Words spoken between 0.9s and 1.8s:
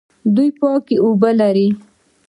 اوبه لري.